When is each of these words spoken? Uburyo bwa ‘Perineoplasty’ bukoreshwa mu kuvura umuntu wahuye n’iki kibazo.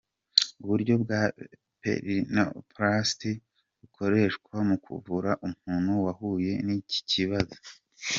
Uburyo 0.63 0.93
bwa 1.03 1.21
‘Perineoplasty’ 1.81 3.31
bukoreshwa 3.79 4.55
mu 4.69 4.77
kuvura 4.85 5.31
umuntu 5.47 5.91
wahuye 6.05 6.53
n’iki 6.65 6.99
kibazo. 7.11 7.55